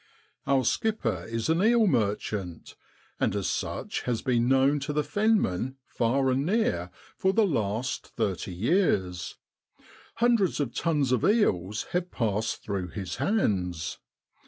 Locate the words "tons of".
10.73-11.23